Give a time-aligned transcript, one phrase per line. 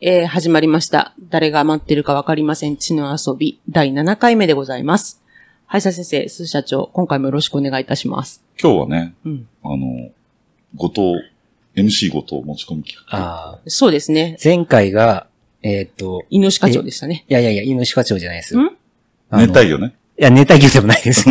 [0.00, 1.12] えー、始まりました。
[1.28, 2.76] 誰が待ってるかわかりません。
[2.76, 5.20] 地の遊び、第7回目でございます。
[5.66, 8.44] はい、さ先生、鈴社長、今回もよろしくお願いいたします。
[8.62, 9.48] 今日はね、うん。
[9.64, 10.10] あの、
[10.76, 11.00] 後藤、
[11.74, 13.18] MC 後藤持ち込み企画。
[13.18, 14.38] ああ、そうですね。
[14.42, 15.26] 前回が、
[15.62, 17.24] えーっと、井野課長でしたね。
[17.28, 18.56] いやいやいや、犬歯課長じゃないです。
[18.56, 18.60] ん？
[19.30, 19.96] あの熱帯魚ね。
[20.18, 21.24] いや、熱帯魚でもないです。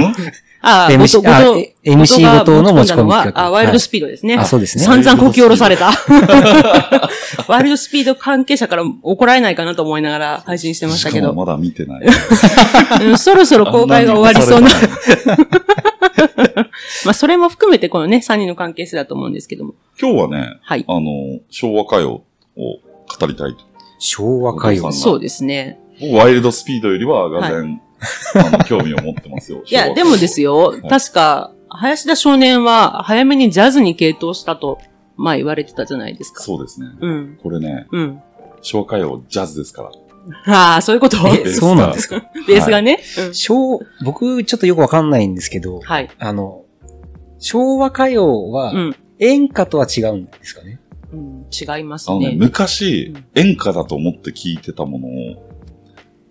[0.61, 1.41] ああ、 藤あ
[1.83, 4.35] え MC 後藤の持ち込みが企画あ、ワイルドスピードですね。
[4.35, 4.83] あ、そうですね。
[4.83, 5.91] 散々こき下ろされた。
[7.47, 11.33] ワイルドスピード関係者から怒られないかなと思いながら配信してましたけど。
[11.33, 12.07] まだ見てない。
[13.01, 14.69] うんそろそろ公開が終わりそうな
[17.05, 19.75] まあ、それも含めてこのね、3人の関係性だと思うんですけども。
[20.01, 20.85] 今日はね、はい。
[20.87, 22.23] あの、昭和歌謡を
[22.55, 23.59] 語りたいと。
[23.99, 24.91] 昭和歌謡。
[24.91, 25.79] そうですね。
[25.99, 27.81] 僕ワイルドスピードよりは、がぜん、
[28.35, 29.63] あの、興味を持ってますよ。
[29.65, 34.79] いや、でもですよ、い確か、林田少年は早めにジャズに傾倒したと、
[35.15, 36.43] まあ言われてたじゃないですか。
[36.43, 36.87] そうですね。
[37.01, 37.39] うん。
[37.41, 38.21] これね、うん。
[38.61, 39.91] 昭和歌謡ジャズですから。
[40.53, 41.17] ああ、そういうこと？
[41.27, 42.21] え、そうなんですか？
[42.47, 42.99] ベースがね。
[43.27, 46.09] うん昭、僕、ちょっとよくわかんないんですけど、はい。
[46.19, 46.65] あの、
[47.39, 48.95] 昭和歌謡はう、ん。
[49.19, 50.79] 演歌とは違うんですかね？
[51.11, 52.35] うん、違いますあのね、ね。
[52.37, 55.11] 昔うん、演歌だと思って聞いてたものを、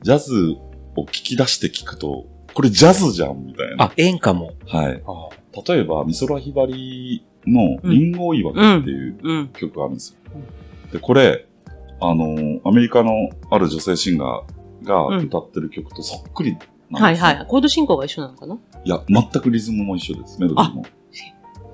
[0.02, 0.56] ジャズ
[0.96, 3.84] を聞き出して聞くと、これジャズじゃんみたいな。
[3.84, 4.52] あ、演歌も。
[4.66, 5.02] はい。
[5.06, 9.48] あ例えば、美空ひばりのリンゴ追い分けっていううん。
[9.48, 10.40] 曲があるんですよ。
[10.92, 11.46] で、これ、
[12.00, 17.46] あの、アメリカのある女性シンガーが歌ってる曲とそっくりなんです、ねはいはい。
[17.46, 18.58] コード進行が一緒なのかな？
[18.84, 20.40] いや、全くリズムも一緒です。
[20.40, 20.84] メロディーも。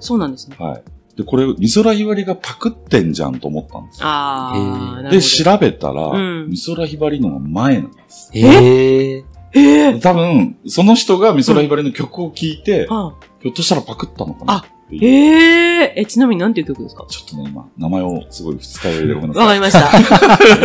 [0.00, 0.56] そうなんですね。
[0.58, 0.82] はい。
[1.16, 4.06] で、これ、美空ひばりがパクってんじゃんと思ったんですよ。
[4.08, 5.10] ああ、へーなるほど。
[5.10, 8.30] で、調べたら、うん美空ひばりのが前なんです。
[8.32, 9.24] へえ。
[9.54, 15.04] ええ多分、その人が美空ひばりの曲を聴いて、あひょっとしたらパクったのかなっていう。
[15.04, 17.04] えええ、ちなみに何ていう曲ですか？
[17.10, 19.42] ちょっとね、今、名前をすごい二日酔いでごめんなさい。
[19.42, 19.72] わかりまし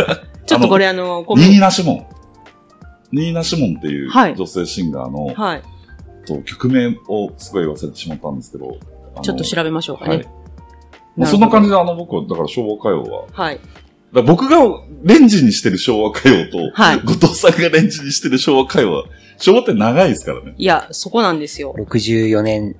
[0.06, 0.16] た。
[0.46, 2.06] ちょっとこれあの、コメンニーナ・シモン。
[3.12, 5.62] ニーナ・シモンっていうはい女性シンガーの、トはい。
[6.26, 8.76] と曲名をすごい忘れてしまったんですけど。
[9.14, 10.26] あのちょっと調べましょうかはいね。。
[11.18, 13.26] まあそんな感じで、あの、僕は、だから昭和歌謡は。
[13.32, 13.60] はい。
[14.24, 14.56] 僕が
[15.02, 19.04] レンジにしてる昭和歌謡と、はい後藤さんがレンジにしてる昭和歌謡は、
[19.36, 20.54] 昭和って長いですからね。
[20.56, 21.74] いや、そこなんですよ。
[21.76, 22.76] 64年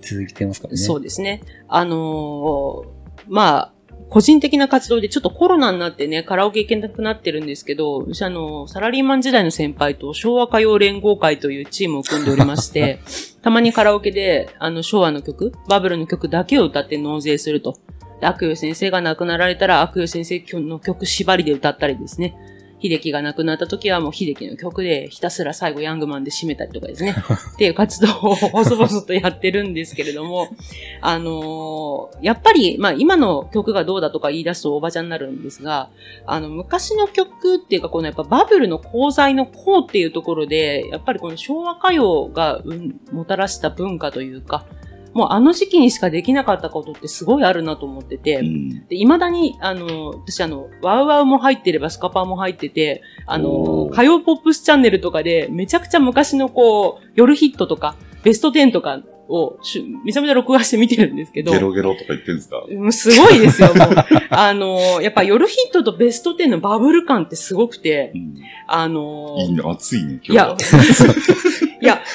[0.00, 0.78] 続けてますからね。
[0.78, 1.42] そうですね。
[1.68, 3.72] あのーまあ、
[4.10, 12.98] 個人的な活動でちょっとコロナになってね、カラオケ行けなくなってるんですけど、私あの、サラリーマン時代の先輩と昭和歌謡連合会というチームを組んでおりまして、
[13.40, 17.78] たまにカラオケで、あの、昭和の曲、バブルの曲だけを歌って納税すると。
[18.20, 22.34] で悪代先生が亡くなられたら、悪代先生の曲縛りで歌ったりですね。
[22.82, 27.14] 秀樹が亡くなった時はもう秀樹の曲でひたすら最後ヤングマンで締めたりとかですね。
[27.54, 30.48] っていう活動を細々とやってるんですけれども、
[31.00, 35.90] あのーやっぱり、まあ今の曲がどうだとか言い出すとおばちゃんになるんですが、
[36.26, 44.64] あの昔の曲っていうかこのやっぱバブルの功罪の功っていうところで、やっぱりこの昭和歌謡が、うん、もたらした文化というか、
[45.12, 48.86] もうあの時期にしかできなかったことってすごいあるなと思ってて、うん。
[48.86, 62.62] で、未だに、あの、私あの、ワウワウも入ってればスカパーも入ってて、あの歌謡ポップスチャンネルとかで、めちゃくちゃ昔のこう、夜ヒットとか、ベスト10とかをしゅ、めちゃめちゃ録画して見てるんですけど、ゲロゲロとか言ってるんですか？
[62.68, 63.88] うんすごいですよ、もう。
[64.30, 68.34] あの、やっぱ夜ヒットとベスト10のバブル感ってすごくてう、ん。
[68.66, 70.56] あの、いいね、暑いね、今日は。、いや、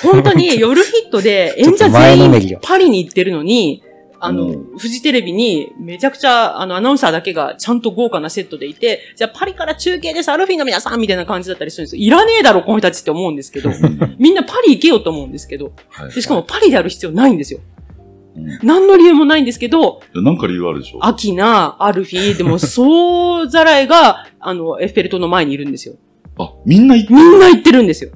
[0.04, 3.82] 本当に 夜ヒットで演者全員パリに行ってるのに、
[4.20, 12.02] あのう、フジテレビにめちゃくちゃ、あの、アナウンサーだけがちゃんと豪華なセットでいて、じゃあパリから中継です、アルフィーの皆さんみたいな感じだったりするんですよ。
[12.02, 13.70] いらねえだろ、この人たちって思うんですけど。
[13.70, 15.74] うんみんなパリ行けよと思うんですけど。
[15.90, 17.60] はいでしかもパリである必要ないんですよ。
[18.38, 25.96] うん何の理由もないんですけど、いやなんか理由あるでしょアキナ、アルフィー、でも、そうざらいが、あの、エッフェル塔の前にいるんですよ。
[26.38, 28.12] あ、みんな言ってみんな行ってるんですよ。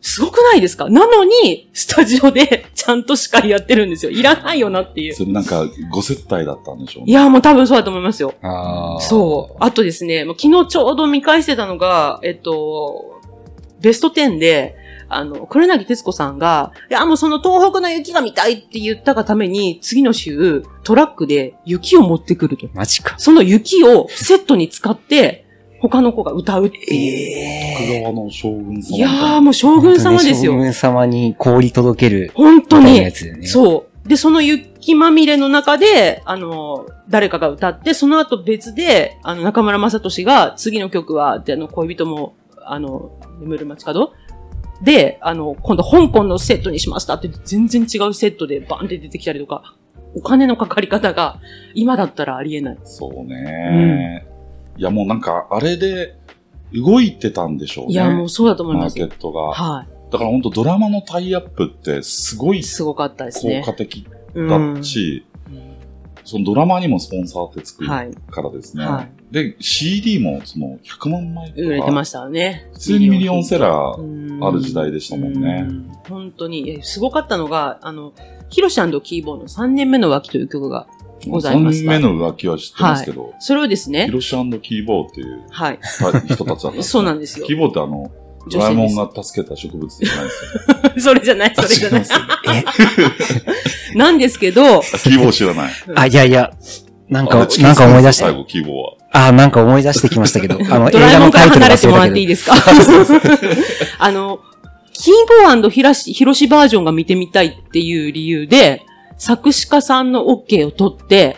[0.00, 0.88] すごくないですか？
[0.88, 4.10] なのに、スタジオで ちゃんと司会やってるんですよ。
[4.12, 5.14] いらないよなっていう。
[5.14, 8.34] それなんか、ご接待だったんでしょういや、もう多分そうだと思いますよ。
[8.42, 9.56] あーそう。
[9.60, 13.20] あとですね、もう昨日ちょうど見返してたのが、えっと、
[13.80, 14.76] ベスト10で、
[15.10, 22.68] あの、黒柳徹子さんが、いや、もうその東北の雪が見たいって言ったがために、次の週、トラックで雪を持ってくると。
[22.74, 23.14] マジか。
[23.18, 25.46] その雪をセットに使って、
[25.80, 27.78] 他の子が歌うっていう。
[27.78, 30.52] 徳え川の将軍様いやー、もう将軍様ですよ。
[30.52, 32.30] 将軍様に氷届ける。
[32.34, 33.12] 本当にみたいなや。
[33.12, 33.46] つだよね。
[33.46, 34.08] そう。
[34.08, 42.34] で、その雪まみれの中で、あの、誰かが歌って、その後別で、あの、中村雅俊が、次の曲は、で、あの、恋人も、
[42.64, 43.10] あの、
[43.40, 44.12] 眠る街角？
[44.82, 49.74] で、あの、今度香港のセットにしましたって、全然違うセットでバンって出てきたりとか、
[50.14, 51.40] お金のかかり方が、
[51.74, 52.78] 今だったらありえない。
[52.84, 54.26] そうね、
[54.78, 56.16] いやもうなんか、あれで
[56.72, 57.92] 動いてたんでしょうね。
[57.92, 59.14] いや、もうそうだと思いますマーケ。
[59.14, 59.40] ットが。
[59.52, 62.62] はだから本当ドラマのタイアップってすごいい。
[62.62, 63.62] すごかったです効ね。
[63.64, 65.26] 果的うんだし、
[66.24, 68.10] そのドラマにもスポンサーってつくはい。
[68.30, 68.84] からですね。
[68.84, 71.66] はで、CD もその100万枚とい。
[71.66, 72.68] 売れてまか、したよね。
[72.72, 75.66] 普通にミリオンセラーあある時代でしたもんね。
[76.08, 78.12] 本当に、えすごかったのが、あの、
[78.48, 80.86] ヒロシキーボーの3年目の浮気という曲が
[81.28, 81.90] ございまし3た。
[81.90, 84.30] 目の浮気は知ってますけど、それをですねヒ、ロシ
[84.62, 85.78] キーボーっていうはい。
[85.82, 87.54] 人たちだったんです そうなんですよキ。
[87.54, 88.10] ーボーってあの、
[88.50, 91.10] ドラえもんが助けた植物じゃないですよ。
[91.12, 92.04] それじゃない、それじゃない。
[93.94, 95.72] なんですけど、あキーボー知らない。
[95.94, 96.50] あ、いやいや、
[97.08, 98.24] なんあか、なんか思い出した。
[98.26, 99.26] 最後、キーボーは。
[99.28, 101.86] あ、なんか思い出してきましたけど、あの、映ドラえもんから離れて。
[101.88, 102.54] もらっていいですか？
[103.98, 104.40] あの、
[104.92, 105.14] キー
[105.46, 108.82] ボーヒラシ、ヒロシバージョンが見てみたいっていう理由で、
[109.18, 111.36] 作詞家さんの OK を取って、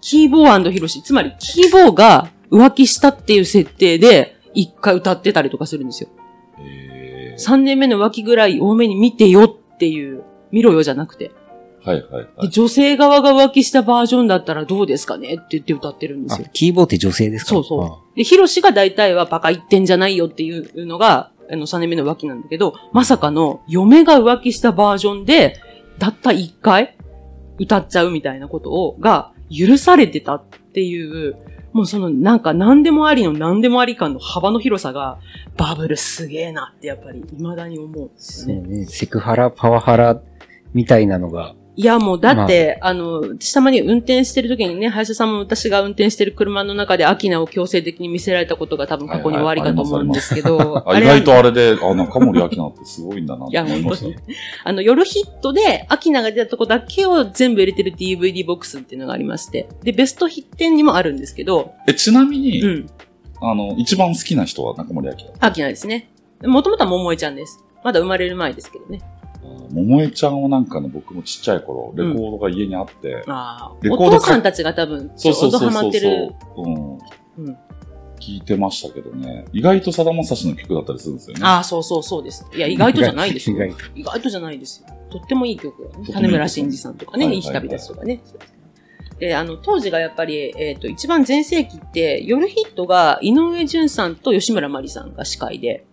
[0.00, 6.08] キーボーヒロシ、つまりキーボーが浮気したっていう設定で、一回歌ってたりとかするんですよ。
[6.58, 11.32] え3年目の浮気ぐらい多めに見てよっていう、見ろよじゃなくて。
[11.84, 12.42] ー、はいはいはい。
[12.42, 17.50] で女性側が浮気したバージョンだったらどうですかねって言って歌ってるんですあよ。、キーボーって女性ですか？
[17.50, 18.16] そうそう。
[18.16, 25.60] で、ヒロシが大体はバカ言ってんじゃないよっていうのが、あの、3年目の浮気なんだけど、まさかの嫁が浮気したバージョンで、
[25.98, 26.96] たった1回
[27.58, 31.36] 歌っちゃうみたいなことを、が許されてたっていう、
[31.72, 35.18] もうそのなんか何でもありの何でもあり感の幅の広さが、
[35.56, 38.60] バブルすげえなってやっぱり未だに思うんですね。
[38.60, 38.86] ね。
[38.86, 40.20] セクハラ、パワハラ
[40.72, 54.20] みたいなのが、いや、もうだって、あ、の、私たまに運転してる時にね、林田さんも私が運転してる車の中でアキナを強制的に見せられたことが多分過去に終わりかと思うんですけど、 あ意外とあれで、あ、中森明菜ってすごいんだなって思いました。
[54.64, 62.86] あの、夜ヒットで、アキナが出たとこだけを全部入れてる DVD ボックスっていうのがありまして、で、ベストヒットにもあるんですけど、え、ちなみに、うん、
[63.42, 65.26] あの、一番好きな人は中森明菜。
[65.40, 66.08] アキナですね。
[66.42, 67.62] もともとは桃江ちゃんです。
[67.84, 69.00] まだ生まれる前ですけどね。
[69.70, 76.34] 桃江ちゃんはなんかね、僕もちっちゃい頃、レコードが家にあって、ああ、レコードかお父さんたちが多分、ちょそうそううどハマそうそうってる。
[76.56, 76.98] うん。
[77.48, 77.58] うん
[78.18, 79.44] 聞いてましたけどね。
[79.52, 81.42] 意外とさだまさしの曲だったりするんですよね。
[81.44, 82.44] ああ、そうそうそうです。
[82.52, 83.56] いや、意外とじゃないですよ。
[83.64, 84.94] 意外と意外とじゃないですよ。
[85.10, 85.88] とってもいい曲ね。
[86.12, 88.20] 種村真司さんとかね、はいいい日旅ですとかね。
[89.18, 95.86] で、あの、当時がやっぱり、えっ、と、一番全盛期って、夜ヒットが井上淳さんと吉村麻里さんが司会で、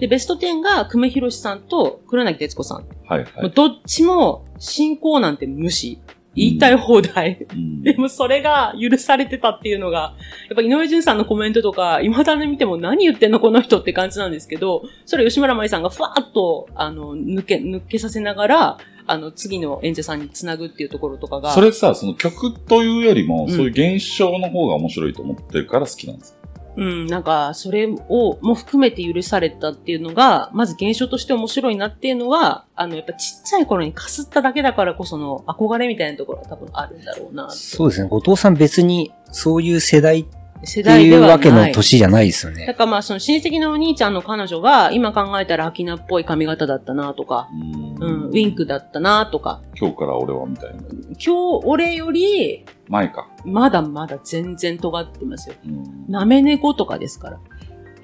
[0.00, 2.84] で、ベスト10が久米宏さんと黒柳徹子さん。
[3.06, 3.50] はいはい。
[3.50, 6.00] どっちも進行なんて無視。
[6.34, 7.46] 言いたい放題。
[7.52, 10.14] うんでもそれが許されてたっていうのが、
[10.48, 21.52] やっぱ井上淳さんのコメントとか、未だに見ても何言ってんのこの人って感じなんですけど、それ吉村麻里さんがふわーっと、あの、抜け、抜けさせながら、あの、次の演者さんにつなぐっていうところとかが。
[21.52, 26.38] それさ、その曲というよりも、うんそういう現象の方が面白いと思ってるから好きなんです。
[26.76, 37.50] うん、なんか、それを、も含めて許されたっていうのが、まず現象として面白いなっていうのは、あの、やっぱちっちゃい頃にかすっただけだからこその憧れみたいなところは多分あるんだろうな。
[37.50, 38.08] そうですね。
[38.08, 41.28] 後藤さん別にそういう世代って世代ではない。
[41.28, 42.74] いうわけの年じゃないですよだね。
[42.74, 47.48] からまあ、その親戚のお兄ちゃんの彼女が、今考えたらアキナっぽい髪型だったなとか、
[48.00, 50.82] ううん、ウィンクだったなとか、今日から俺はみたいな。
[50.82, 51.30] 今日
[51.64, 53.28] 俺より、前か。
[53.44, 55.54] まだまだ全然尖ってますよ。
[55.64, 57.40] うんなめ猫とかですから。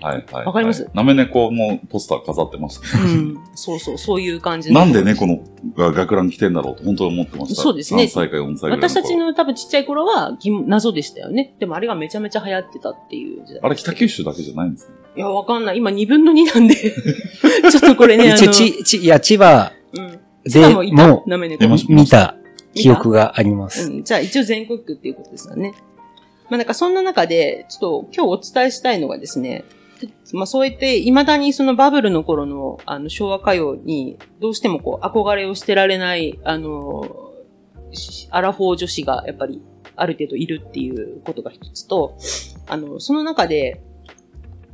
[0.01, 0.47] はいはい。
[0.47, 0.89] わかります？
[0.95, 3.13] なめ猫もポスター飾ってましたね。
[3.13, 3.39] うん。
[3.55, 5.41] そうそう、そういう感じのなんで猫の
[5.77, 7.63] が学ラン着てんだろうと本当に思ってました。
[7.63, 11.55] そうですね3歳か4歳ぐらいの頃私たちの多分ちっちゃい頃は謎でしたよね。
[11.59, 13.61] でもあれがめちゃめちゃ流行ってたっていう時代。
[13.63, 14.95] あれ北九州だけじゃないんですね。
[15.17, 15.79] いや、わかんない。
[15.79, 16.75] 今2分の2なんで。
[17.71, 18.35] ちょっとこれね、あの。
[18.37, 20.19] 一応、ち、ち、いや、千葉うん。
[20.45, 21.09] でもいた？
[21.09, 21.61] もなめ猫。
[21.61, 22.35] 出ました見た
[22.75, 23.91] 記憶があります。
[23.91, 25.75] うん、じゃあ一応全国区っていうことですよね。
[26.49, 29.65] まあなんかそんな中で、ちょっと今日お伝えしたいのがですね、
[30.33, 37.33] まあそうやって未だにそのバブルの頃のあの昭和歌謡にどうしてもこう憧れを捨てられない、あの、
[38.31, 39.63] アラフォー女子がやっぱり
[39.97, 42.17] ある程度いるっていうことが一つと、
[42.67, 43.83] あの、その中で、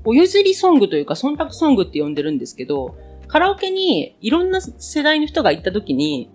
[0.04, 6.30] お譲りソングというか忖度ソングって呼んでるんですけど、カラオケにいろんな世代の人が行った時に、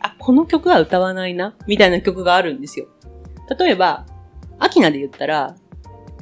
[0.00, 2.86] あ、この曲は歌わないな、みたいな曲があるんですよ。
[3.58, 4.06] 例えば、
[4.58, 5.56] アキナで言ったら、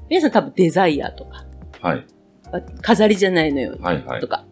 [0.09, 1.45] 皆さん多分デザイアとか、
[1.83, 2.07] はい。
[2.53, 4.29] あ飾りじゃないのよ、はいはいと。
[4.29, 4.45] か、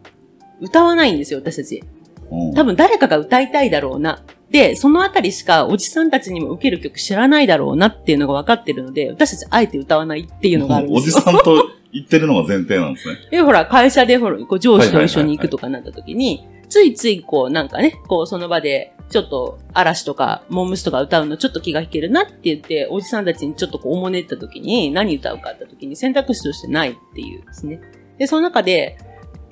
[0.61, 1.83] 歌わないんですよ、私たち。
[2.31, 4.23] うん多分誰かが歌いたいだろうな。
[4.51, 11.17] で、そのあたりしかおじさんたちにも受ける曲知らないだろうなっていうのが分かってるので、私たちあえて歌わないっていうのがあるんですよ。
[11.17, 13.15] おじさんと言ってるのが前提なんですね。
[13.31, 27.81] で、ほら、会社でほら、こう上司と一緒に行くとかなった時に、ついついこう、なんかね、こう、その場で、ちょっと嵐とかモームスとか歌うのちょっと気が引けるなって言って、おじさんたちにちょっとこう、おもねった時に何歌うかって時に選択肢としてないっていうですね。
[28.19, 28.97] で、その中で、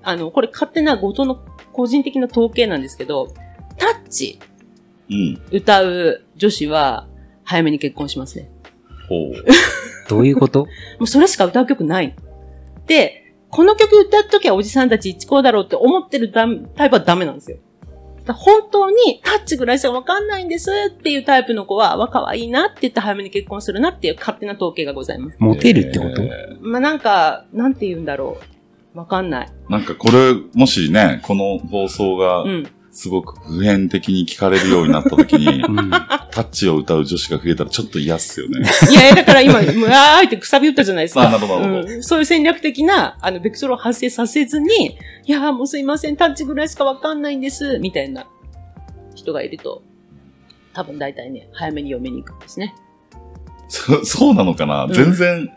[0.03, 1.43] あの、これ勝手な後藤の
[1.73, 3.33] 個人的な統計なんですけど、
[3.77, 4.39] タッチ
[5.09, 5.41] うん。
[5.51, 7.07] 歌う女子は
[7.43, 8.49] 早めに結婚しますね。
[9.09, 9.31] ほう。
[10.09, 10.65] どういうこと？
[10.65, 10.67] も
[11.01, 12.15] うそれしか歌う曲ない。
[12.85, 13.26] で、
[13.57, 17.57] この曲歌っときゃおじさんたち一高だろうって思ってるタイプはダメなんですよ。
[18.31, 25.37] 本当にタッチぐらいしかわかんないんですっていうタイプの子は、わ、可愛いなって言って早めに結婚するなっていう勝手な統計がございます。
[25.39, 28.37] モテるってこと、えまあ、なんか、なんて言うんだろ
[28.93, 28.97] う。
[28.99, 29.47] わかんない。
[29.47, 32.67] ーなんかこれ、もしね、この放送がうん。
[32.97, 35.91] すごく普遍的に聞かれるようになった時に、うん。
[35.91, 38.67] タッチを歌う女子が増えたらちょっと嫌っすよね。
[38.89, 41.27] いやいや、だから今、あーってくさび打ったじゃないですか。
[41.27, 48.25] あなるほどなるほどうんそういう戦略的な、あの、ベクトルを発生させずに、いやーもうすいません、タッチぐらいしかわかんないんです、みたいな
[49.13, 49.83] 人がいると、
[50.73, 52.73] 多分大体ね、早めに読めに行くんですね。
[53.69, 55.51] そそうなのかな、うん全然、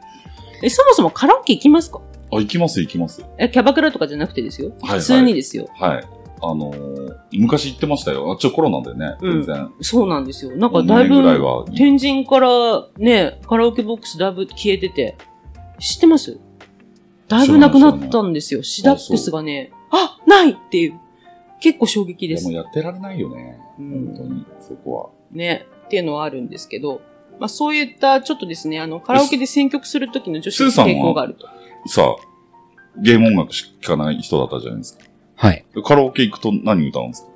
[0.62, 2.02] え、そもそもカラオケ行きますか？
[2.32, 3.24] あ、行きます行きます。
[3.38, 4.72] え、キャバクラとかじゃなくてですよ。
[4.72, 5.70] はいはい普通にですよ。
[5.78, 6.04] はい。
[6.42, 6.99] あのー
[7.32, 8.32] 昔行ってましたよ。
[8.32, 9.72] あ、ちょ、コロナでね、うん全然。
[9.80, 10.56] そうなんですよ。
[10.56, 11.64] なんかだい5年ぐらいぶ、は。
[11.76, 15.16] 天神からね、カラオケボックスだいぶ消えてて、
[15.78, 16.38] 知ってます？
[17.28, 18.62] だいぶなくなったんですよ。
[18.62, 20.94] シダックスがね、あないっていう。
[21.60, 22.34] 結構衝撃で。
[22.34, 23.60] ですもやってられないよね。
[23.78, 27.00] うん本当に、そこね、っていうのはあるんですけど、
[27.38, 31.46] まあそういったちょっとですね、あの、カラオケで選曲するときの女子の傾向があると。
[31.46, 31.52] は。
[31.86, 35.04] さあ、ゲーム音楽しか聴かない人だったじゃないですか。
[35.40, 35.64] はい。
[35.84, 37.30] カラオケ行くと何歌うんですか？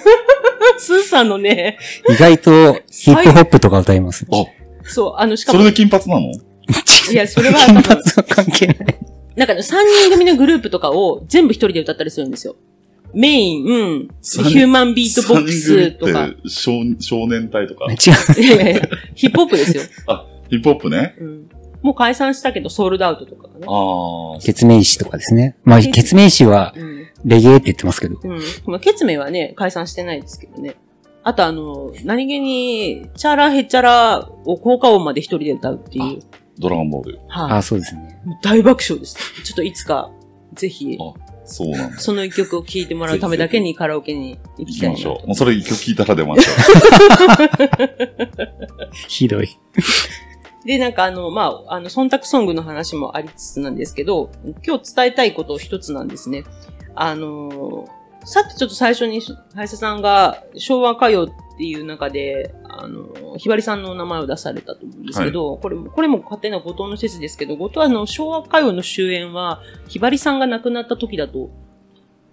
[0.78, 4.26] スーさんのね、意外とヒップホップとか歌います。
[4.32, 4.44] あ、
[4.84, 6.30] そう、あの、しかも、それで金髪なの？
[7.12, 8.76] いや、 それは金多分髪は関係ない。
[9.36, 9.64] なんかね、3
[10.08, 12.56] 人組のグループとかを全部一人で歌ったりするんですよ。
[13.12, 16.12] メイン、うん、ヒューマンビートボックスとか。
[16.12, 17.86] 三人組って少少年隊とか？
[17.92, 18.42] 違う。
[18.42, 19.82] いやいやいやヒップホップですよ。
[20.48, 21.14] ヒップホップね。
[21.20, 21.46] うん。
[21.82, 23.66] もう解散したけど、ソールドアウトとかがね。
[23.68, 24.40] ああ。
[24.40, 25.56] ケツメイシとかですね。
[25.64, 26.99] まあ、ケツメイシはうん。
[27.24, 28.18] レゲエって言ってますけど。
[28.22, 28.40] うん。
[28.66, 30.76] まあ、ケツメはね、解散してないですけどね。
[31.22, 36.20] あとあの、何気に、チャラヘチャラを効果音まで一人で歌うっていう。
[36.58, 37.20] ドラゴンボール。
[37.28, 38.20] はい、あ、そうですね。
[38.42, 39.16] 大爆笑です。
[39.42, 40.10] ちょっといつか、
[40.54, 41.14] ぜひ、あ
[41.50, 41.98] そうなんだ。
[41.98, 45.26] その一曲を聴いてもらうためだけにカラオケに行行きたいなときましょう。
[45.26, 46.52] もうそれ一曲聞いたら出ましょ
[49.08, 49.48] ひどい。
[50.64, 54.30] で、なんかあの、まあ、あの、忖度ソングの話もありつつなんですけど、
[54.64, 56.44] 今日伝えたいこと一つなんですね。
[56.94, 59.22] あのーさっきちょっと最初に、
[59.54, 71.48] 林さんが昭和歌謡っていう中で、あのーひばりさんの名前を出されたと思うんですけど、これも、これも勝手な後藤の説ですけど、後藤はあの、昭和歌謡の終焉は、ひばりさんが亡くなった時だと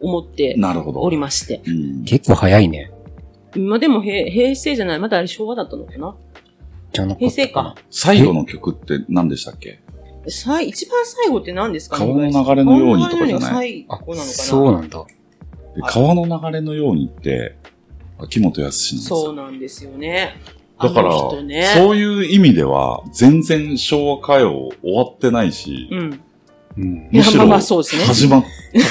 [0.01, 0.59] 思ってう。
[0.59, 0.99] なるほど。
[0.99, 1.61] おりまして。
[1.65, 2.03] うん。
[2.03, 2.91] 結構早いね。
[3.55, 6.15] まあ、でも平、平成じゃない、まだあれ昭和だったのかな？
[6.91, 7.75] じゃなか平成か。
[7.89, 9.79] 最後の曲って何でしたっけ？
[10.31, 13.85] さい、一番最後って何ですかね川の流れのようにとかじゃない？
[13.87, 14.33] 川の流れのように最あ後なのかな？
[14.33, 15.05] そうなんだ。
[15.75, 17.55] で川の流れのようにって、
[18.19, 19.17] 秋元康なんですよ。
[19.17, 20.35] そうなんですよね。
[20.81, 26.21] だから、ね、そういう意味では、全然昭和歌謡終わってないし、うん。
[26.77, 27.09] うん。
[27.11, 28.43] むしろ始まっ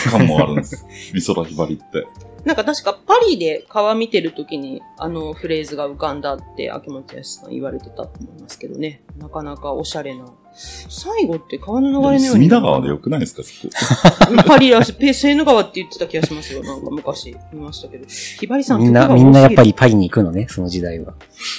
[0.05, 0.85] た感もあるんです。
[1.15, 2.07] 美空ひばりって。
[2.45, 9.03] なんか確かパリで川見てる時にあのフレーズが浮かんだって秋元康さん言われてたと思いますけどね。
[9.19, 10.27] なかなかおしゃれな。
[10.57, 12.29] 最後って川の流れのように。
[12.29, 13.43] 隅田川でよくないですか？
[13.43, 14.43] そこ。
[14.47, 14.95] パリらしい。
[14.95, 16.63] ペセーヌ川って言ってた気がしますよ。
[16.63, 18.07] なんか昔見ましたけど。
[18.07, 21.15] ひばりさんみんな、みんなやっぱりパリに行くのね、その時代は。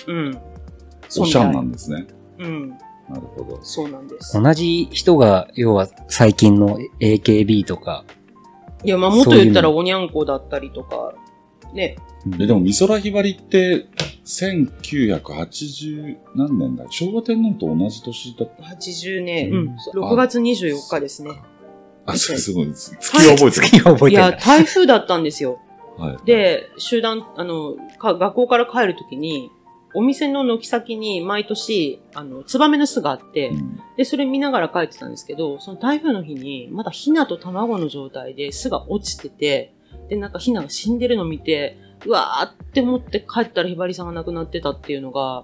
[0.07, 0.37] うん。
[1.19, 2.07] おしゃんなんですね。
[2.39, 2.69] うん。
[2.69, 2.77] な
[3.15, 3.59] るほど。
[3.61, 4.41] そうなんです。
[4.41, 8.03] 同じ人が、要は最近の AKB とか、
[8.83, 11.13] いや、まあ、もっと言ったらおにゃんこだったりとか、
[11.73, 11.97] ね。
[12.39, 13.87] え、でも美空ひばりって、
[14.27, 16.85] 1980何年だ？
[16.89, 21.31] 昭和天皇と同じ年だった？80年、ううんん、6月24日ですね。
[22.05, 22.67] あ、すすごい。
[22.75, 24.45] 月は覚えて月は覚えいや、てる。
[24.45, 25.59] 台風だったんですよ。
[25.97, 26.03] る。
[26.03, 26.17] はい。
[26.25, 29.49] で、集団、あの、か学校から帰るときに、
[29.93, 39.73] お店の軒先に毎年、あの、ツバメの巣があって、うんで、それ見ながら帰ってたんですけど、その台風の日に、まだヒナと卵の状態で巣が落ちてて、
[40.07, 45.43] で、なんかヒナが死んでるの見て、うわーって思って帰ったらひばりさんが亡くなってたっていうのが、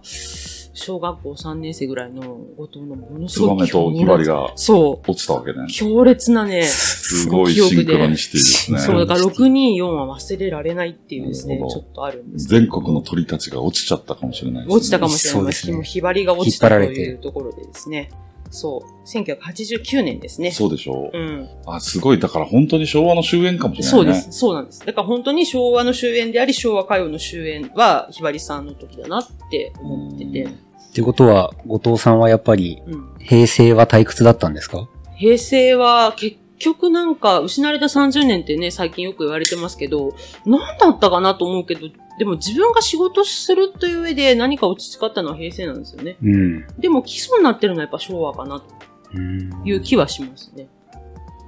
[0.76, 2.22] 小学校3年生ぐらいの
[2.58, 5.12] 後藤のものすツバごいメとひばりがそう。
[5.12, 5.68] 落ちたわけね。
[5.70, 8.80] 強烈なね、すごいシンクロニシティですね。
[8.80, 14.76] そう、だから624は忘れられないっていうですね、ちょっとあるんです全国の鳥たちが落ちちゃったかもしれないですね。
[14.76, 15.42] 落ちたかもしれない。
[15.42, 18.10] そうですねひばりが落ちたと引っ張られていうところでですね。
[18.56, 19.08] そう。
[19.08, 20.52] 1989年ですね。
[20.52, 21.18] そうでしょう。
[21.18, 21.50] うん。
[21.66, 22.20] あ、すごい。
[22.20, 23.92] だから本当に昭和の終焉かもしれないね。
[23.92, 24.40] そうです。
[24.40, 24.86] そうなんです。
[24.86, 30.44] だから本当に昭和の終焉であり、昭和歌謡の終焉は、ひばりさんの時だなって思ってて。
[30.44, 30.50] っ
[30.94, 33.16] てことは、後藤さんはやっぱり、うん。
[33.20, 34.88] 平成は退屈だったんですか？
[35.18, 40.14] 平成は結局なんか、失われた30年ってね、最近よく言われてますけど、
[40.46, 41.88] 何だったかなと思うけど、
[42.20, 46.18] でも自分が仕事するという上で何か落ち着ったのは平成なんですよね。
[46.24, 46.68] うん。
[46.78, 48.66] でも基礎になってるのはやっぱ昭和かなと
[49.14, 50.68] うんいう気はしますね。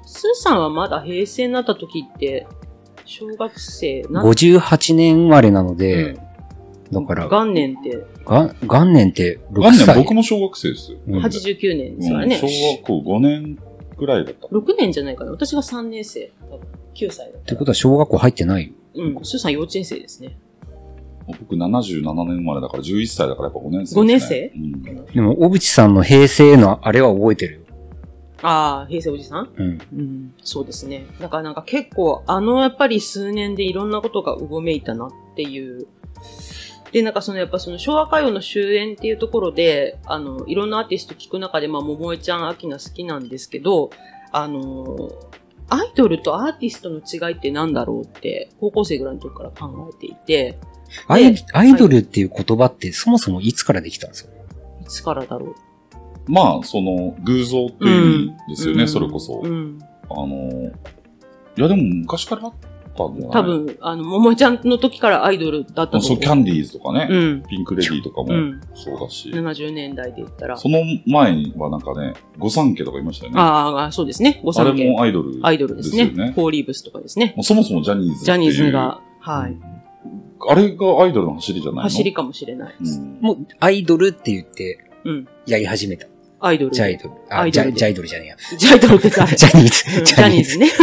[0.05, 2.48] スーさんはまだ平成になった時って、
[3.05, 6.19] 小学生な58年生まれなのうでん、
[6.91, 9.95] だから、元年ってが元年って6元年歳。
[9.95, 10.98] 僕も小学生ですよ。
[11.07, 12.36] うん89年ですからね。
[12.41, 13.57] うん小学校5年
[13.98, 14.48] ぐらいだった。
[14.48, 15.31] 6年じゃないかな。
[15.31, 16.31] 私が3年生。
[16.50, 17.41] 多分9歳だっ。
[17.41, 19.19] ったてことは小学校入ってないうん。
[19.24, 20.38] スーさん幼稚園生ですね。
[21.27, 24.01] 僕77年生まれだから11歳だからやっぱ5年生です、ね。
[24.01, 24.51] 5年生？
[24.55, 25.05] うん。
[25.05, 27.60] でも、小渕さんの平成のあれは覚えてるよ。
[28.41, 29.50] ああ、平成おじさん？
[29.55, 29.82] うん。
[29.94, 30.34] うん。
[30.44, 31.05] そうですね。
[31.20, 35.88] だからなんか結構、あのやっぱり数年でいろんなことがうごめいたなっていう。
[36.91, 43.89] で、なんかそのやっぱその昭和歌謡の終焉っていうところで、あの、いろんなアーティスト聞く中で、まあ、桃江ちゃん、アキナ好きなんですけど、
[44.32, 45.10] あの、
[45.67, 50.58] アイドルとアーティストの違いってなんだろうって、高校生ぐらいの時から考えていて、
[51.08, 54.32] アイアイドルっていう言葉ってそもそもいつからできたんですか？
[54.82, 55.56] いつからだろう？
[56.32, 59.42] まあ、その、偶像っていう意味ですよね、うんそれこそ。
[59.44, 59.80] うん。
[60.10, 60.72] あの、
[61.56, 62.54] いやでも昔からあっ
[62.98, 63.32] たんじゃない？
[63.32, 63.44] 多。
[63.44, 66.01] 分、あの、桃江ちゃんの時からアイドルだったと思う。
[66.01, 67.44] そう、キャンディーズとかね、うん。
[67.48, 68.60] ピンクレディーとかもうん。
[68.74, 70.58] そうだし、70年代で言ったら。
[70.58, 73.39] その前にはなんかね、御三家とかいましたよね。
[73.39, 74.42] ああ、そうですね。
[74.44, 74.92] ごあれ参見。
[74.94, 76.06] もアイドルアイドルですね。
[76.06, 77.36] フォーリーブスとかですね。
[77.44, 78.25] そもそもジャニーズっていう。
[78.25, 79.58] ジャニーズが、はい。
[80.48, 81.82] あれがアイドルの走りじゃないの？
[81.84, 82.75] 走りかもしれない。
[82.80, 85.27] うんもう、アイドルって言って、うん。
[85.46, 86.08] やり始めた。
[86.39, 86.72] アイドル。
[86.72, 87.15] ジャイドル。
[87.30, 88.36] アあ、イドルでジャジャイドルじゃねえや。
[88.58, 90.00] ジャイドルって誰ジャニーズ。
[90.00, 90.70] うんジャニーズね。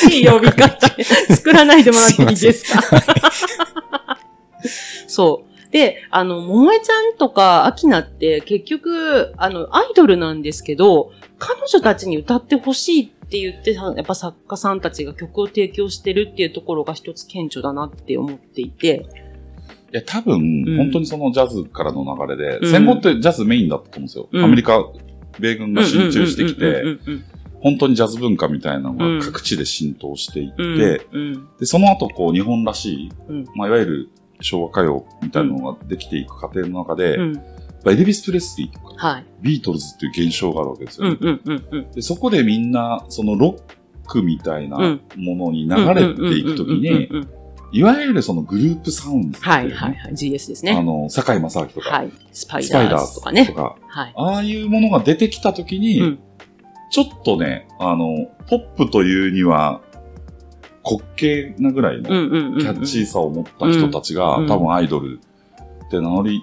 [0.00, 0.88] 新しい呼び方
[1.34, 2.82] 作らないでもらっていいですか？
[5.06, 5.72] そう。
[5.72, 19.06] で、あの、桃江ちゃんとか、アキナって結局、あの、アイドルなんですけど、彼女たちに歌ってほしいって言ってさ、やっぱ作家さんたちが曲を提供してるっていうところが一つ顕著だなって思っていて、
[19.90, 20.76] いや、多分、うん。
[20.76, 22.70] 本当にそのジャズからの流れで、うん。
[22.70, 24.28] 戦後ってジャズメインだったと思うんですよ。
[24.30, 24.44] うん。
[24.44, 24.84] アメリカ、
[25.38, 26.82] 米軍が進駐してきて、
[27.60, 29.18] 本当にジャズ文化みたいなのうん。
[29.18, 33.44] が各地で浸透していって、うんうんで、その後、こう、日本らしい、うん。
[33.54, 34.08] まあ、いわゆる
[34.40, 37.18] 昭和歌謡みたいなのができていく過程の中で、
[37.90, 39.24] エルビス・プレスリーとか、はい。
[39.40, 41.18] ビートルズっていう現象があるわけですよね。
[41.94, 47.08] でそこでみんな、そのロックみたいなうんものに流れていくときに、
[47.72, 50.12] いわゆるそのグループサウンズっていうね、はいはいはい。
[50.12, 50.72] GS ですね。
[50.72, 52.12] あの、坂井正明とか、はい。
[52.30, 53.54] スパイスパイダーズとかね。
[53.56, 56.18] ああいうものが出てきたときに、うん
[56.92, 59.80] ちょっとね、あの、ポップというには、
[60.84, 62.08] 滑稽なぐらいの。
[62.58, 65.18] キャッチーさを持った人たちが、うん多分アイドル
[65.86, 66.42] って名乗り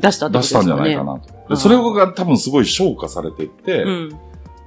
[0.00, 1.56] 出したってことですよね出したんじゃないかなと。
[1.56, 4.18] それが多分すごい昇華されていって、うん。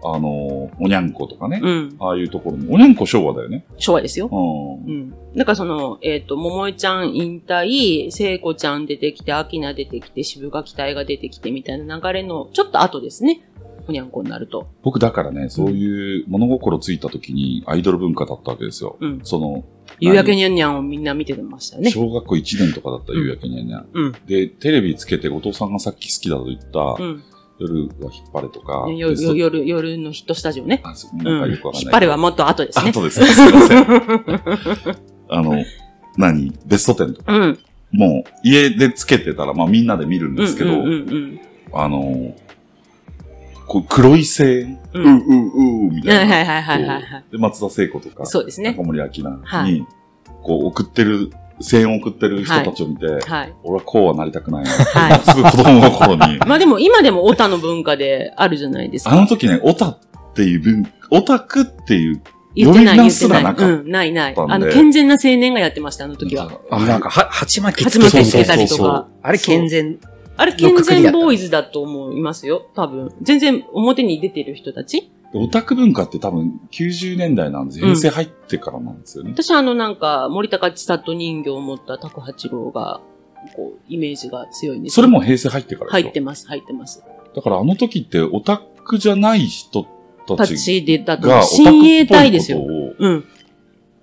[0.06, 1.96] あの、おにゃんことかね、うん。
[2.00, 3.64] ああいうところに、おにゃんこ昭和だよね。
[3.78, 4.28] 昭和ですよ。
[4.32, 4.36] う。
[4.36, 5.14] うんん。
[5.36, 13.42] だからその、えっ、と、桃江ちゃん引退、聖子ちゃん出てきて、アキナ出てきて、渋垣隊が出てきてみたいな流れの、ちょっと後ですね。
[13.88, 14.68] おにゃんこになると。
[14.82, 18.98] 僕だからね、そういう物心ついた時にアイドル文化だったわけですよ。
[19.00, 19.22] うん。
[19.24, 19.66] その、
[20.00, 21.92] 夕焼けにゃんにゃんをみんな見てましたよね。
[21.92, 23.88] 小学校1年とかだった夕焼けにゃんにゃん。
[23.94, 24.12] うん。
[24.26, 27.24] で、テレビつけて後藤さんがさっき好きだと言った、うん。
[27.60, 30.82] 夜は引っ張れとか、よベスト夜、夜のヒットスタジオね。
[30.84, 31.24] あそうう。
[31.24, 31.84] なんんかよくわかんない。
[31.84, 32.90] 引っ張れはもっと後ですね。
[32.90, 33.28] 後ですね。
[33.28, 33.86] すいません。
[35.30, 35.64] あの、
[36.18, 36.52] 何？
[36.66, 37.34] ベスト10とか。
[37.34, 37.60] うん。
[37.92, 40.72] もう、家でつけてたら、まあみんなで見るんですけど、
[41.74, 42.36] あの、
[43.68, 46.02] こう黒い声援、ううんう、う、う、みうん。
[46.04, 46.20] たな。
[46.20, 47.26] はいいはいはいはいはい。
[47.32, 49.86] で、松田聖子とか、そうですね中森明菜はに、
[50.42, 53.54] こう送ってる、声援を送ってる人たちを見て、はい。
[53.64, 54.72] 俺はこうはなりたくないな。
[54.72, 55.20] はい。
[55.20, 56.38] すごい子供の頃に。
[56.46, 59.12] まあでも今でもオタの文化であるじゃないですか。
[59.12, 60.00] あの時ね、オタっ
[60.34, 62.22] ていう文、オタクっていう、
[62.56, 63.12] 言ってない言ってない。
[63.12, 64.36] すらなかっうん、ないない。
[64.36, 66.52] あの、健全な青年がやってました、あの時は。
[66.70, 68.10] あの、なんか、は、鉢巻きつけ
[68.46, 69.08] たりとそうそうか。
[69.22, 70.00] あれ健全。
[70.36, 73.14] あれ健全ボーイズだと思いますよ、多分。
[73.22, 75.12] 全然表に出てる人たち。
[75.36, 79.32] オタク文化って多分90年代なんです平成入ってからなんですよね。
[79.32, 83.02] 私はあのなんか、森高千里人形を持った拓八郎が、
[83.56, 87.04] こう、イメージが強いんですよそれも平成入ってから入ってます、入ってます。
[87.36, 89.88] だからあの時ってオタクじゃない人
[90.28, 92.64] たたちが、親衛隊いですよ。
[92.98, 93.26] うん。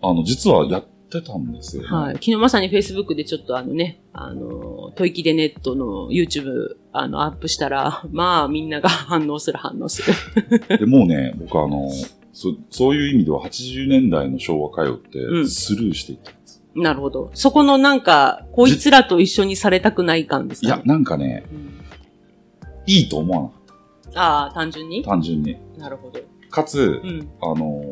[0.02, 0.84] あの、実はやっ
[1.18, 1.88] ってたんですよ、ね。
[1.88, 2.12] はい。
[2.14, 10.14] 昨日まさに Facebook でちょっとあのね、あの、吐息でネットの YouTube、あの、アップしたら、 まあみんなが反応する反応する。
[10.78, 11.90] でもうね、僕あの、
[12.32, 16.62] そそういう意味では80年代の昭和歌謡ってうんスルーしていったんです。
[16.76, 17.30] なるほど。
[17.34, 21.80] そこのなんか、こいつらと一緒にされたくない感ですか、いや、なんかね、うん
[22.86, 23.60] いいと思わなかっ
[24.14, 25.02] ああ、単純に？
[25.02, 25.10] た。
[25.10, 25.56] 単純に。
[25.78, 26.20] なるほど。
[26.50, 27.28] かつう、ん。
[27.40, 27.84] あの、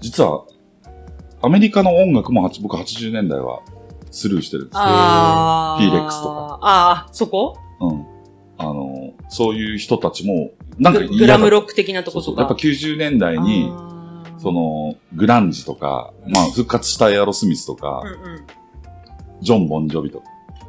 [0.00, 0.44] 実は、
[1.42, 3.60] アメリカの音楽も僕80年代は
[4.10, 4.80] スルーしてるんですよ。
[4.82, 5.80] ああ。
[5.80, 6.58] T-Rex とか。
[6.62, 7.58] ああ、そこ？
[7.80, 8.06] うん。
[8.58, 12.42] あの、そういう人たちも、なんかグラムロック的なとことか？
[12.42, 13.70] やっぱ90年代に、
[14.38, 18.46] そ、の、グランジとか、まあ、復活したエアロスミスとかうん、うん。
[19.40, 20.26] ジョン・ボンジョビとか、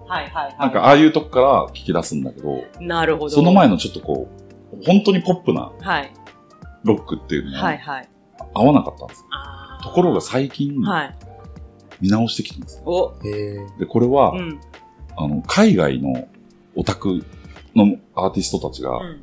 [0.08, 0.58] はいはいはい。
[0.60, 3.36] なんかああいうとこから聞き出すんだけど、なるほど。
[3.36, 4.30] その前のちょっとこ
[4.74, 6.12] う、本当にポップなはい。
[6.84, 8.10] ロックっていうのがはいはい。
[8.54, 9.26] 合わなかったんです。
[9.32, 11.16] あーところが最近、はい。
[12.02, 12.82] 見直してきたんです。
[12.86, 13.14] お。
[13.80, 14.60] で、これは、うん。
[15.16, 16.28] あの、海外の
[16.76, 17.26] オタク
[17.76, 19.22] のアーティストたちが、うん。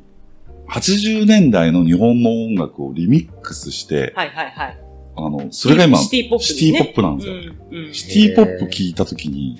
[0.68, 4.78] 80年代の日本の音楽をリミックスして、はいはいはい。
[5.16, 7.34] あの、それが今、シティポップねシティポップなんですよ。
[7.34, 7.86] うん。
[7.86, 7.94] うん。
[7.94, 9.56] シティポップ聞いたときに、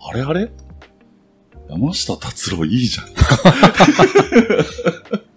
[0.00, 0.50] あれあれ？
[1.70, 3.06] 山下達郎いいじゃん。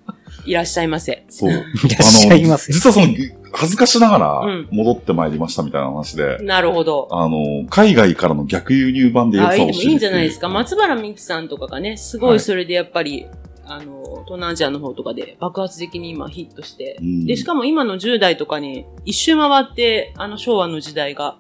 [0.46, 1.26] いらっしゃいませ。
[1.30, 1.50] そう。
[1.52, 1.64] いらっ
[2.02, 3.08] しゃいますあの実はその、
[3.54, 4.68] 恥ずかしながらうん。
[4.72, 7.08] 戻ってまいりましたみたいな話で、なるほど。
[7.12, 10.48] あの、海外からの逆輸入版で良あ、さを知るっていいでもいいんじゃないですか。
[10.48, 13.26] う松原美樹さんとかがね、すごはいいそれでやっぱり、
[13.68, 17.26] あの、東南アジアの方とかで爆発的に今ヒットして、うん。
[17.26, 21.38] で、しかも今の10代とかに一周回って、あの昭和の時代が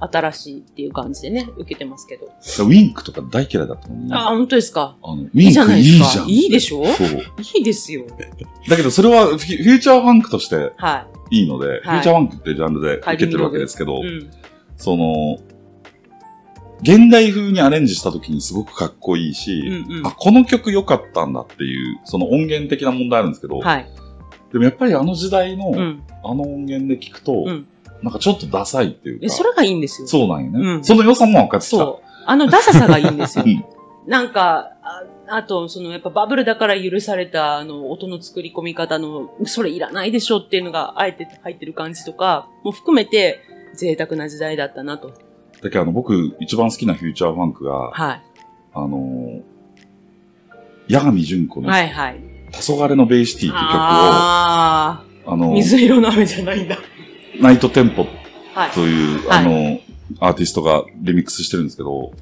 [0.00, 2.26] 新しいっていう感じでね、受けてますけど。
[2.26, 4.96] ウィンクとか大嫌いだったのに、あ、本当ですか？
[5.02, 6.28] あのウィいいじゃンクないですかいいじゃん。
[6.28, 6.86] いいでしょ？
[6.86, 7.08] そう。
[7.08, 8.06] いいですよ。
[8.68, 14.18] だけどそれはフューチャーファンクとしてはいいので、フューチャーファンクっていうジャンルで受けてるわけですけど、い。
[14.20, 14.30] うん。
[14.76, 15.38] その、
[16.82, 23.86] 現代風にアレンジした時にすごくかっこいいし、うんうんあ、この曲良かったんだっていう、その音源的な問題あるんですけど、はい。
[24.50, 26.02] でもやっぱりあの時代の、うん。
[26.24, 27.66] あの音源で聞くと、うん
[28.02, 30.08] なんかちょっとダサいっていうえ、か、それがいいんですよ。
[30.08, 30.60] そうなんよね。
[30.60, 31.76] うんその良さも分かってきた。
[31.76, 32.06] そう。
[32.26, 33.48] あのダサさがいいんですよ う。
[33.48, 33.64] ん
[34.06, 43.40] なんか、ああと、その、やっぱバブルだから許された、あの、音の作り込み方の、それいらないでしょっていうのが、あえて入ってる感じとか、も含めて、
[43.74, 45.08] 贅沢な時代だったなと。
[45.08, 45.14] だ
[45.62, 48.22] けどあの、僕一番好きなフューチャーファンクが、はい。
[48.74, 52.20] あのー、八神純子の、はいはい。
[52.52, 56.76] 黄昏のベイシティっていう曲を、ああのー、水色の雨じゃないんだ。
[57.40, 58.06] ナイトテンポ
[58.54, 58.70] はい。
[58.70, 59.80] という、はいあの、
[60.20, 62.12] アーティストがリミックスしてるんですけど、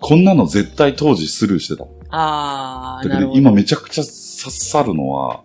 [0.00, 1.86] こんなの絶対当時スルーしてた。
[2.10, 3.38] あー、だけどなるほど。
[3.38, 4.14] 今めちゃくちゃ刺
[4.50, 5.42] さるのは、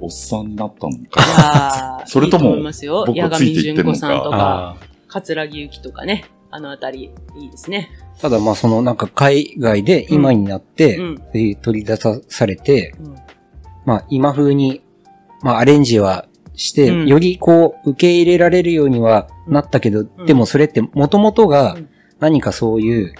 [0.00, 3.04] おっさんになったのかあー それともいい思いますよ。
[3.06, 4.76] 僕は八神ついていってんのか純子さんとか、あ
[5.08, 6.24] 桂木由紀とかね。
[6.50, 7.90] あのあたり、いいですね。
[8.18, 8.22] あ。
[8.22, 11.22] ただまあそのなんか海外で今になって、うん。
[11.32, 13.14] えー取り出さされて、うん
[13.86, 14.82] まあ今風に、
[15.42, 21.88] まあアレンジはして、うんよりこう受け入れられるようにはなったけど、んでもそれって元々がうん
[22.20, 23.14] 何かそういう、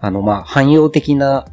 [0.00, 1.46] あのまあ汎用的な、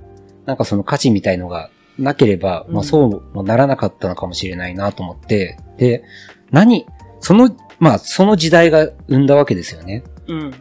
[0.45, 6.03] なんかその価値みたいのがなければ、うんまあそうもならなかったのかもしれないなと思って、で、
[6.51, 6.87] 何、
[7.19, 10.03] その、まあその時代が生んだわけですよね。
[10.27, 10.53] うん。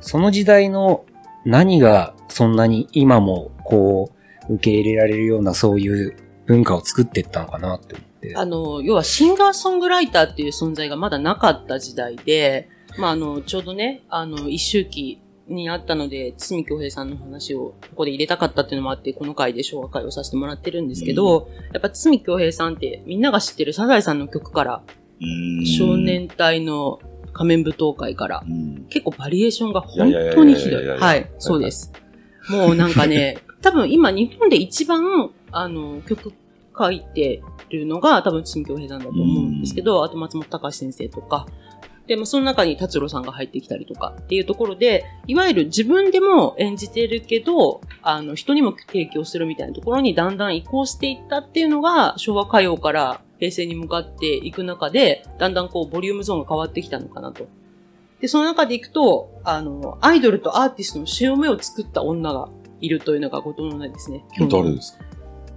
[0.00, 1.04] その時代の
[1.44, 4.10] 何がそんなに今もこ
[4.48, 8.13] う受け入れられるようなそういう文化を作っていったのかなって思って。
[8.34, 24.82] あの、要はシンガーソングライターっていう存在がまだなかった時代で、まあ、あの、ちょうどね、あの、一周期にあったので、堤京平さんの話をここで入れたかったっていうのもあって、この回で紹介をさせてもらってるんですけど、やっぱ堤京平さんってみんなが知ってるサザエさんの曲から、
[25.78, 27.00] 少年隊の
[27.32, 28.86] 仮面舞踏会から、うん。
[28.88, 30.86] 結構バリエーションが本当にひどい。
[30.86, 31.92] はい、そうです。
[32.48, 36.32] もうなんかね、多分今日本で一番、あの、曲
[36.76, 41.46] 書いてるのが多分陳京平さんだと思うんですけど、あと松本隆先生とか、
[42.06, 57.46] で、まあ、その中に達郎さんが入ってきたりとかっていうところで、いわゆる自分でも演じてるけど、あの、人にも提供するみたいなところにだんだん移行していったっていうのが、昭和歌謡から平成に向かっていく中で、だんだんこう、ボリュームゾーンが変わってきたのかなと。
[58.20, 62.50] で、その中でいくと、あの、アイドルとアーティストの潮目を作った女が
[62.82, 64.22] いるというのが後藤のないですね。
[64.50, 65.04] 誰ですか？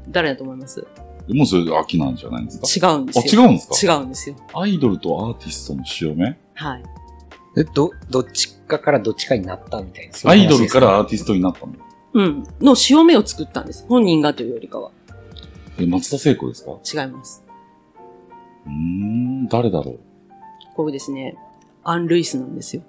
[0.07, 0.87] 誰だと思います？
[1.29, 2.91] もうそれ秋なんじゃないんですか？
[2.91, 3.43] 違うんですあ、よ。
[3.43, 3.93] 違うんですか？
[3.93, 4.35] 違うんですよ。
[4.53, 6.37] アイドルとアーティストの潮目？
[6.53, 6.83] はい。
[7.57, 10.31] えど、どっちかからどっちかになったみたいな。
[10.31, 11.73] アイドルからアーティスストになったの？
[12.13, 12.43] うん。
[12.61, 13.85] の潮目を作ったんです。
[13.87, 14.91] 本人がというよりかは。
[15.79, 16.71] え、松田聖子ですか？
[16.71, 17.43] う違います。
[18.67, 19.99] ーん、誰だろう？
[20.75, 21.35] これですね、
[21.83, 22.83] アン・ルイスなんですよ。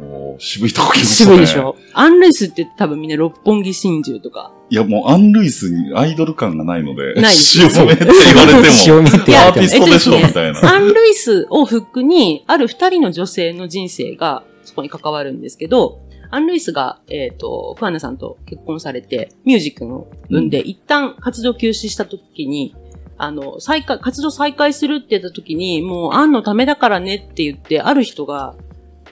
[0.00, 1.36] おー渋いとこ来ましたね。
[1.36, 4.52] 渋いでしょアン・ルイスって多分みんな六本木真珠とか。
[4.70, 10.74] いや、もうアン・ルイスにアイドル感がないので、ないです塩目って言われても、塩目って言わアーれてもティストでしょ、えっとみたいな。
[10.74, 22.76] アン・ルイスをフックに、ある二人の女性の人生がそこに関わるんですけど、アン・ルイスが、えっ、と、フアナさんと結婚されて、ミュージックを産んで、一旦活動休止した時に、
[23.18, 28.54] あの、再開、活動再開するって言った時に、もう、アンのためだからねって言って、ある人が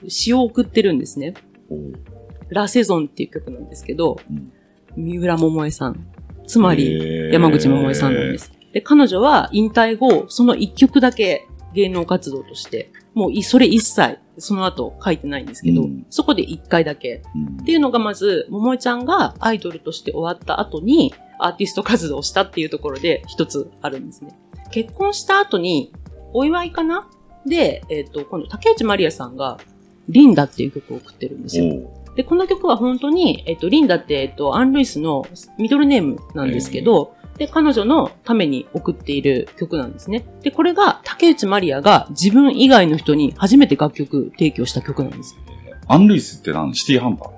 [0.07, 1.35] 詩を送ってるんですね。
[2.49, 4.53] ラセゾンっていう曲なんですけど、うん
[4.99, 6.07] 三浦桃江さん。
[6.47, 8.53] つまり、山口百恵さんなんです。
[8.73, 17.23] で、彼女は引退後、その一曲だけ芸能活動として、もういそれ一切、その後書いてないんですけど、うんそこで一回だけ。
[17.35, 24.37] うんっていうのがまず、桃江ちゃんがアイドルとして終わった後に、アーティスト活動をしたっていうところで一つあるんですね。
[24.73, 25.93] 結婚した後に、
[26.33, 27.09] お祝いかな？
[27.47, 29.59] で、えっ、と、今度、竹内まりやさんが、
[30.09, 31.89] リンダっていう曲を送ってるんですよ。
[32.19, 35.25] で、この曲は本当に、えっと、リンダって、えっと、アン・ルイスの
[35.57, 40.25] ミドルネームなんですけど、で、彼女のために送っている曲なんですね。
[40.43, 45.37] で、これが竹内まりやが自分以外の人に初めて楽曲提供した曲なんです。
[45.87, 46.75] アン・ルイスって何？
[46.75, 47.31] シティハンター？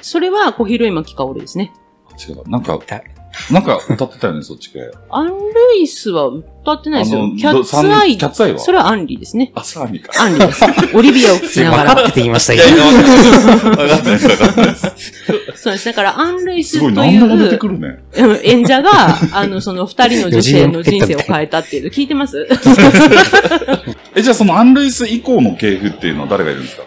[0.00, 1.72] それは小広今木かおるですね。
[2.16, 2.48] 違う。
[2.48, 3.02] なんか、だ
[3.50, 4.90] なんか歌ってたよね、そっち系。
[5.10, 5.34] アン・ル
[5.80, 7.20] イスは歌ってないですよ。
[7.38, 8.18] キャッツアイ。
[8.18, 8.58] キャッツアイは？
[8.58, 9.52] それはアンリですね。
[9.54, 10.12] あ、サーミか。
[10.22, 10.64] アンリです。
[10.94, 11.94] オリビアを聴きながら。
[11.94, 12.66] 分かってて言いましたけど。
[12.76, 13.88] かんない。
[13.88, 14.92] わかんないです、わかんないです。
[15.56, 15.84] そうです。
[15.86, 18.02] だから、アン・ルイスとい何でも出てうくるね。
[18.16, 22.46] うん演者が、あの、その二人の女性の人生を変えたっていうの聞いてます？
[24.14, 26.82] え、じゃあそのアン・ルイス以降の系譜っていうのは誰がいるんですか？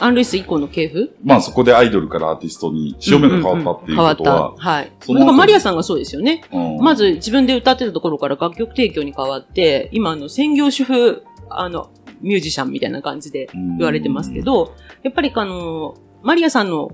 [0.00, 1.16] アン・ルイス以降の系譜？
[1.24, 4.62] まあそこでアイドルからアーティストに潮目が変わったっていうことは、んんん変わった。
[4.62, 4.92] はい。
[5.00, 6.44] その後なんかマリアさんがそうですよね。
[6.52, 16.90] うんまず自分で歌ってたところから楽曲提供に変わって、今あの専業主婦、あの、ミュージシャンみたいな感じで言われてますけど、やっぱりあの、マリアさんの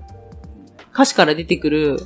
[0.93, 1.99] 歌詞から出てくる、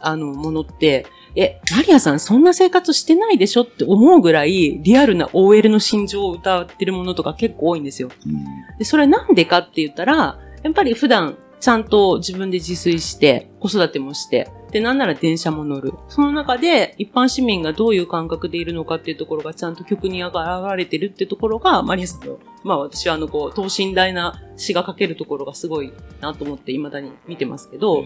[0.00, 1.06] あの、ものって、
[1.40, 8.10] え、マリアさんそんな生活してないでしょって思うぐらい、リアルな OL の心情を歌ってるものとか結構多いんですよ。
[8.26, 8.44] うん
[8.78, 15.92] で、それなんでかって言ったら、やっぱり普段ちゃんと自分で自炊して、子育てもして、で、なんなら電車も乗る。
[16.08, 20.34] その中で一般市民がどういう感覚でいるのかっていうところがちゃんと曲に現
[20.76, 28.04] れてるってところが、マリアさんの、まあ私はあの、こう、等身大な詩が書けるところがすごいなと思って未だに見てますけど、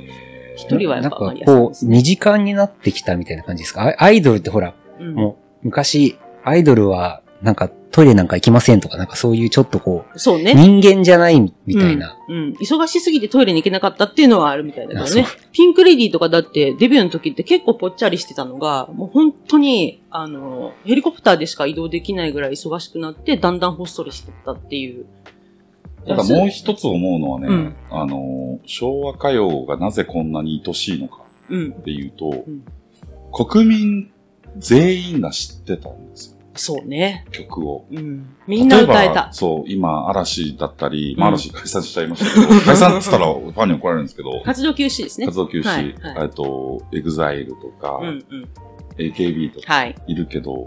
[0.57, 3.95] 一人はやっぱこう、身近になってきたみたいな感じですか？
[3.99, 10.55] アイドルってほら、うんもう昔、アイドルはなんかトイレなんか行きませんとか、なんかそういうちょっとこう、そうね。
[10.55, 12.17] 人間じゃないみたいな。
[12.29, 12.37] うん。
[12.37, 12.53] うん。
[12.55, 15.27] 忙しすぎてトイレに行けなかったっていうのはあるみたいだけどね。
[15.53, 25.07] ピンクレディーとかだってデビューの時って結構ぽっちゃりしてたのが、もう本当に、あの、ヘリコプターでしか移動できないぐらい忙しくなって、だんだんほっそりしてったっていう。
[26.07, 31.73] ただもう一つ思うのはね、うんあの、昭和歌謡がなぜこんなに愛しいのかうん。
[31.73, 32.65] っていうと、ん
[33.33, 34.11] 国民
[34.59, 37.25] 全員が知ってたんですよ、そうね。
[37.31, 37.87] 曲を。
[37.91, 38.37] うん。
[38.47, 39.33] みんな歌えた。
[39.33, 45.27] そう、今、嵐だったり、まあうん嵐解散しちゃいましたけど、 解散って言ったらファンに怒られるんですけど、活動休止ですね。
[45.27, 48.49] 活動休止、はいはいえっと、エグザイルとか、うんうん。
[48.99, 49.95] AKB とかはい。
[50.07, 50.67] いるけど、ん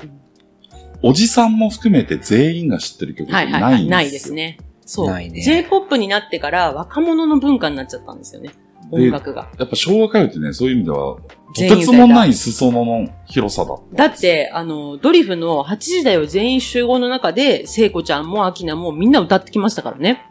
[1.03, 3.83] おじさんも含めて全員が知ってる曲ってはいはいないんですよ。
[3.83, 3.89] はい。
[3.89, 4.57] ないですね。
[4.85, 5.07] そう。
[5.07, 8.51] ないね J-POP になってから若者の文化になっちゃったんですよね。
[8.91, 9.49] 音楽が。
[9.57, 11.21] やっぱ昭和歌謡ってね、そういう意味では、と
[11.55, 14.07] てつもない裾野の広さだった。
[14.09, 20.21] だって、あの、ドリフの8時だよ全員集合の中で、聖子ちゃんもアキナもみんな歌ってきましたからね。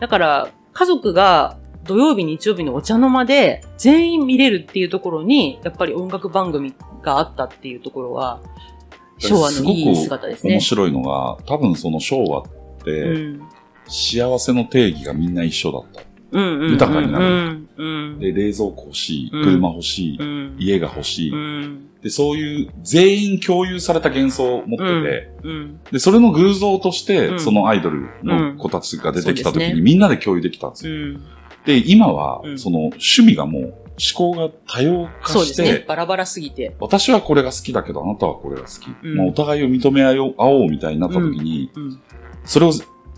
[0.00, 8.40] だから、家族が土曜日、日曜日のお茶の間で全員見れるっていうところに、やっぱり音楽番組があったっていうところは、
[9.18, 10.60] 昭和のいい姿ですね面。
[10.60, 12.44] 白いのが、多分その昭和っ
[12.84, 13.40] て、うん。
[13.92, 16.02] 幸せの定義がみんな一緒だった。
[16.34, 17.68] 豊かになるうん。
[17.76, 17.84] う
[18.16, 18.18] ん。
[18.18, 20.56] で、冷蔵庫欲しい、うん車欲しい、うん。
[20.58, 21.88] 家が欲しい、うん。
[22.00, 25.80] で、そういう全員共有された幻想を持ってて、うん。
[25.90, 31.18] で、それの偶像として、うんそのアイドルの子たちが出てきた時にねみんなで共有できたんですうよ。
[31.18, 31.22] ん。
[31.66, 35.84] で、今はう、んその趣味がもう思考が多様化して、ね。
[35.86, 36.74] バラバラすぎて。
[36.80, 38.88] 私はこれが好きだけど、あなたはこれが好き。
[39.02, 42.00] うんまあ、お互いを認め合おうみたいになった時に、うん。
[42.44, 42.72] それを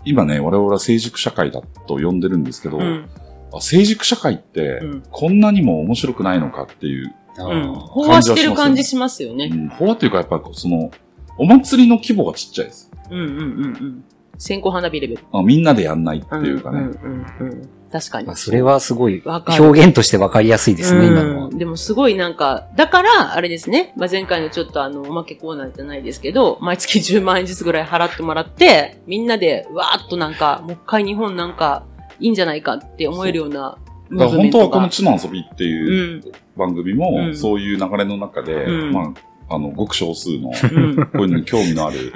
[0.05, 3.09] 今ね、我々は成熟社会だと呼んでるんですけど、うん。
[3.53, 7.73] あ成熟社会ってうん、こんなにも面白くないのかっていう、あうん。
[7.73, 9.49] ー飽和してる感じしますよね。
[9.51, 10.91] うん、フォアっていうかやっぱその、
[11.37, 12.91] お祭りの規模がちっちゃいです。
[13.09, 14.03] うんうんうんうん。
[14.37, 15.21] 線香花火レベル。
[15.31, 16.79] あみんなでやんないっていうかね。
[16.79, 17.69] うんうんうん。
[17.91, 18.29] 確かに。
[18.29, 21.57] あそれはすごいわかる表現としてわかりやすいですね、今のはうん。
[21.57, 23.93] でもすごいなんか、だから、あれですね。
[23.95, 31.83] まあ、前回のちょっとあの、おまけコーナーじゃないですけど、毎月10万円ずつぐらい払ってもらって、みんなで、わーっとなんか、もう一回日本なんか、
[32.19, 33.77] いいんじゃないかって思えるような
[34.09, 34.37] ムだから。
[34.41, 35.67] 本当はこの地の遊びってう。
[35.67, 39.13] いうん番組うも、んそういう流れの中で、うんまあ、
[39.47, 40.95] あの、ごく少数の、うん。
[40.95, 42.13] こういうのに興味のある。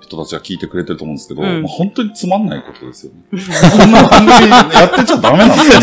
[0.00, 3.22] 人たちが聞いてくれてると思うんですけど、うんまあ、本当につまんないことですよね。
[3.30, 5.80] こんな番組やってちゃダメなんですよ。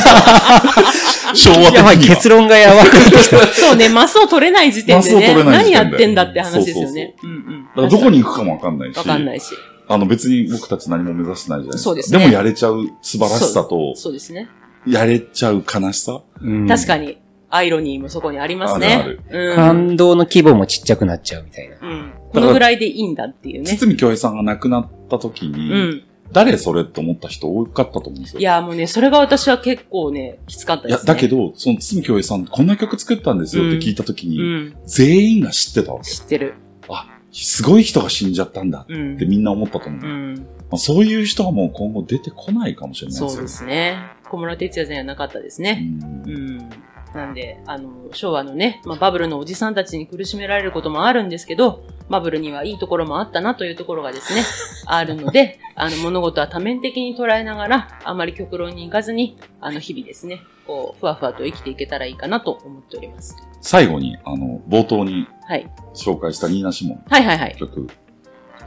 [1.34, 2.16] 昭和的やばい、には。
[2.16, 3.46] 結論がやばくなってきた。
[3.54, 7.16] そうね、マスを取れない時点でね、で何やってんだって話ですよね。
[7.24, 7.64] うんうん。
[7.64, 8.98] だからどこに行くかもわかんないし。
[8.98, 9.54] わかんないし。
[9.88, 11.84] あの別に僕たち何も目指してないじゃないですか。
[11.86, 14.48] そうですねもやれちゃう素晴らしさと、そうですね。
[14.88, 17.18] やれちゃう悲しさ、うん確かに、
[17.50, 19.02] アイロニーもそこにありますね。
[19.04, 19.56] あるうん。
[19.56, 21.78] 感動の規模もちっちゃくなっちゃうみたいな。
[21.82, 22.14] うん。
[22.32, 23.76] このぐらいでいいんだっていうね。
[23.76, 26.04] 堤京平さんが亡くなった時に、うん。
[26.32, 28.40] 誰それって思った人多かったと思うんですよ。
[28.40, 31.14] いや、もうね、それが私は結構ね、きつかったいやですね。
[31.14, 34.76] だけど、その堤京平さんこんな曲作ったんですよって聞いた時に、うん。
[34.86, 36.12] 全員が知ってたわけ。
[36.12, 36.54] 知ってる。
[36.88, 39.26] あ、すごい人が死んじゃったんだうんって。
[39.26, 40.02] みんな思ったと思う。
[40.02, 40.36] うん。
[40.36, 43.30] まあ、そういう人がもう今後出てこないかもしれないですよ。
[43.30, 43.98] そうですね。
[44.30, 45.84] 小室哲也さんじゃなかったですね。
[46.26, 46.70] うんうん。
[47.14, 54.42] なんで、あの、昭和のね、まあ、バブルのおじさんたちに苦しめられることもあるんですけど、バブルにはいいところもあったなというところがですね、
[54.86, 63.36] あるので、あの、物事は多面的に捉えながら、あまり極論に行かずに、あの、日々ですね、こう、ふわふわと生きていけたらいいかなと思っております。
[63.62, 65.68] 最後に、あの、冒頭にはい。
[65.96, 67.58] 紹介したニーナ・シモンはいはいはい。
[67.60, 67.88] の曲、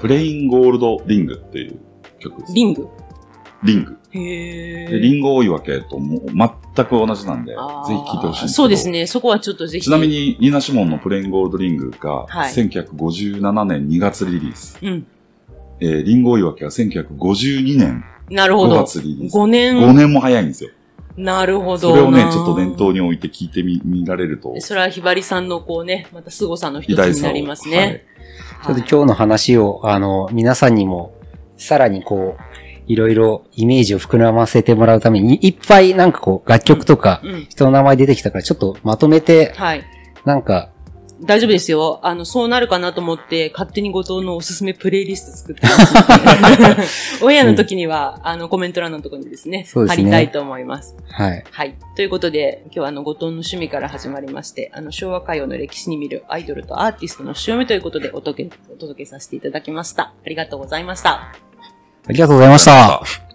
[0.01, 1.79] プレインゴールドリングっていう
[2.19, 2.53] 曲です。
[2.55, 2.89] リング。
[3.62, 3.98] リング。
[4.11, 8.48] へで、リンゴ追い分けともう全く同じなんで、ぜひ聴いてほしいんですけど。
[8.48, 9.07] そうですね。
[9.07, 9.85] そこはちょっとぜひ。
[9.85, 10.09] ちなみ。
[10.09, 14.79] に、ニーナ・シモンのプレインゴールドリングが、はい1957年2月リリース。
[14.83, 15.07] うん。
[15.81, 18.85] えー、リンゴ追い分けは1952年5なるほど。
[18.85, 19.35] 月リリース。
[19.37, 19.77] 5年。
[19.79, 20.70] 5年も早いんですよ。
[21.16, 21.90] なるほど。
[21.90, 24.55] それをね、ちょっと念頭に置いて聞いてみ、見られると。
[24.61, 27.16] それはひばりさんのこうね、また凄さの一つ。
[27.16, 28.07] になりますね。
[28.64, 31.14] ちょっと今日の話を、あの、皆さんにも、
[31.59, 32.52] さらにこう、
[32.87, 37.47] いろいろイメージを膨らませてもらうために、いっぱいなんかこう、楽曲とか、うん。
[37.49, 39.85] 人の名前出てきたから、ちょっとまとめて、はい。
[40.25, 40.71] なんか、
[41.25, 42.01] 大丈夫ですよ。
[42.03, 47.23] あの、そうなるかなと思って、勝手に後藤のおすすめプレイリスト作ってます。
[47.25, 50.97] オンエアの時には、あの、コメント欄のところにですね、そうですね貼りたいと思います。
[51.09, 51.45] はい。
[51.49, 51.77] はい。
[51.95, 60.14] ということで、今日はあの、後藤の趣味から始まりまして、あの、昭和歌謡の歴史に見るアイドルとアーティストの潮目ということでお届け、お届けさせていただきました。
[60.25, 61.52] ありがとうございました。
[62.09, 63.32] ありがとうございました。